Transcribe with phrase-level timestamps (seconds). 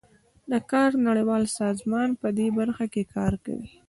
[0.51, 3.69] د کار نړیوال سازمان پدې برخه کې کار کوي